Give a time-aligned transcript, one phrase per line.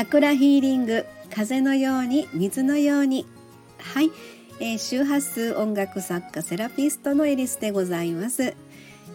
[0.00, 3.26] チャクラヒーリング風のように水のように。
[3.76, 4.10] はい、
[4.58, 8.54] えー、周波数音楽作家セラピストのエリスでございます。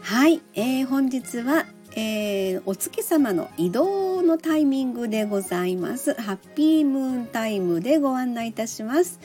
[0.02, 6.14] はい、えー、本日は、えー、お月様の移動のタイミングでございます。
[6.14, 9.20] ハッピームーンタイムでご案内いたします。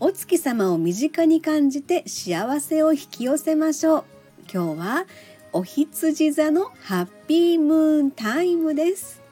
[0.00, 4.04] お月様を身近に感じて幸せを引き寄せましょう。
[4.50, 5.04] 今日は
[5.52, 9.23] お羊座のハッピームーンタイムです。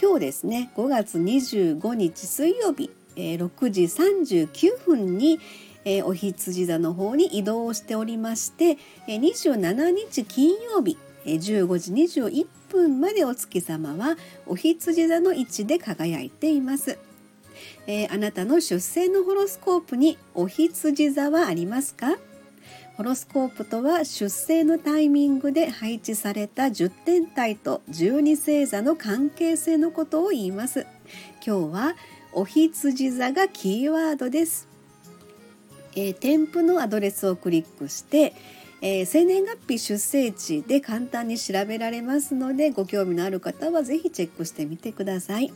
[0.00, 5.38] 今日ですね5月25日水曜日、えー、6時39分に、
[5.84, 11.92] えー、お羊座の方に移動しておりまして、えー、27日金曜日、えー、15時
[12.22, 16.98] 21分までお月様はお羊座の位置で輝いています。
[17.86, 22.16] えー、あなたの出生のホロスコープにお羊座はありますか？
[23.00, 30.86] ホロスコープとは出生のタイミングで配置された10天体と12星座の関係性のことを言います
[31.42, 31.94] 今日は
[32.34, 34.68] お羊座がキーワードです、
[35.96, 38.34] えー、添付のアドレスをクリックして
[38.82, 45.52] えー、生年月日出生地で簡単に調べられますのでご興味のある方は是非チェックしてみてください。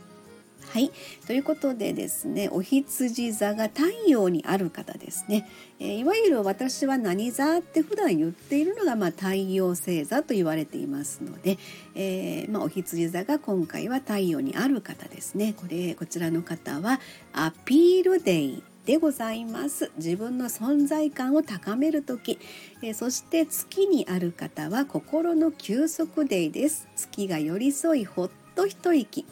[0.75, 0.91] はい、
[1.25, 11.57] ということでですねお羊座が太陽にある方ですね、えー、いわゆる私は何座って普段言っているのが、まあ、太陽星座と言われていますので、
[11.95, 15.53] えー、まあ、お羊座が今回は太陽にある方ですね。
[15.55, 16.99] これこちらの方は
[17.31, 19.91] アピールデイでございます。
[19.95, 22.37] 自分の存在感を高める時、
[22.81, 26.87] えー、そして月にある方は心の休息デイです。
[26.95, 29.25] 月が寄り添いほっと一息。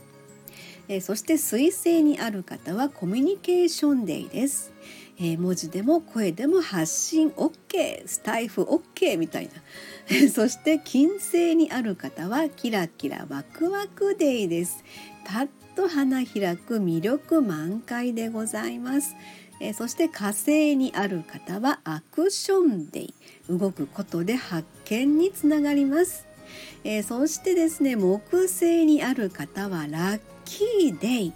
[0.88, 4.74] えー、そして水星にある方はコミュニケーションデイです、
[5.18, 9.52] えー、文字でも声でも発信 OK スタイフ OK みたいな。
[10.30, 14.84] そして金星にある方はキラキラワクワクデイです。
[15.26, 19.16] パッと花開く魅力満開でございます。
[19.60, 23.14] えそして火星にある方はアクションデイ。
[23.50, 26.26] 動くことで発見につながります、
[26.84, 31.34] えー、そしてですね木星にある方はラッキーデイ。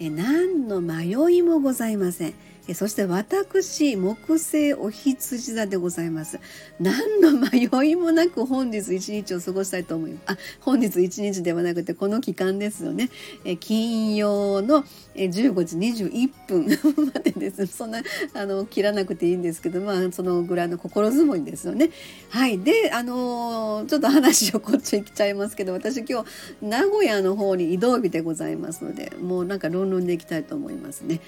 [0.00, 2.34] え何の迷いもございません。
[2.72, 6.40] そして私木星お羊座でございます。
[6.80, 10.22] 何の迷いもなく本日一日を過ごしたいと思います。
[10.28, 13.10] あ本日一日ではなくてこの期間ですよね。
[13.60, 14.82] 金曜の
[15.14, 16.66] 15時21分
[17.12, 17.66] までです。
[17.66, 21.90] そんなあの切らなくていいんですけどまあそのぐらいの心づもりですよね。
[22.30, 22.58] はい。
[22.58, 26.28] であのちょっと話をこっち行っちゃいますけど私今日
[26.62, 31.20] 名古屋の方に移動日でございますのでもうなんか論論でいきたいと思いますね。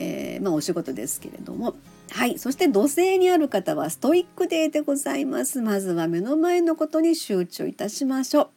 [0.00, 1.74] えー、まあ、お仕事ですけれども
[2.10, 8.48] はいそして土星にある方はストイックデーでございますまずは目の前のことに集中いたしましょう。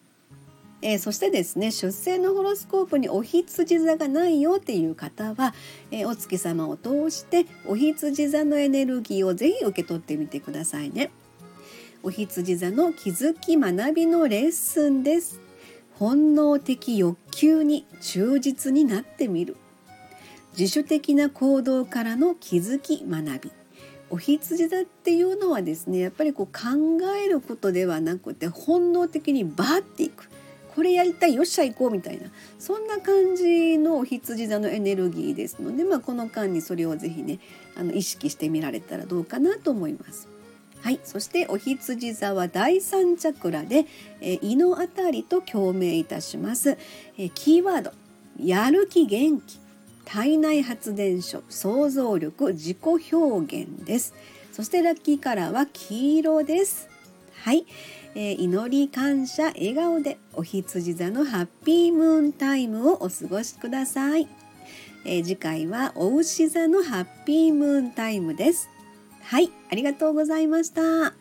[0.83, 5.53] えー、そしてですね出生のホロスコープにお羊座がないよっていう方は、
[5.91, 11.11] えー、お月様を通してお羊座のエネルギーをぜひ受け取ってみてくださいね。
[12.03, 15.39] お羊座の気づき学びのレッスンです。
[15.99, 19.55] 本能的欲求に忠実になってみる
[20.57, 23.51] 自主的な行動からの気づき学び
[24.09, 26.61] お羊座っていうのはですねやっぱりこう考
[27.15, 30.29] えることではなくて本能的にバーっていく
[30.75, 32.27] これやりたいよっしゃ行こうみたいな
[32.59, 37.39] そんな感じのお羊座のエネルギーですので、まあ、この間にそれをぜひね
[37.75, 40.27] あの意識してみられたらどうかなと思います。
[40.81, 43.85] はい、そしてお羊座は第三チャクラで、
[44.19, 46.75] え胃のあたりと共鳴いたします。
[47.19, 47.91] えキーワード
[48.43, 49.59] やる気元気
[50.05, 52.77] 体内発電所想像力自己
[53.11, 54.13] 表現です。
[54.51, 56.89] そしてラッキーカラーは黄色です。
[57.43, 57.65] はい、
[58.13, 64.27] えー、祈り感謝笑顔でお羊座のハッピームーンタイムをお過ごしください、
[65.05, 68.69] えー、次回はお牛座のハッピームーンタイムです。
[69.23, 69.49] はい。
[69.71, 71.20] ありがとうございました。